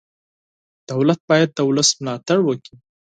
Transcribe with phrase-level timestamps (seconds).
[0.91, 2.75] دولت باید د ولس ملاتړ وکړي.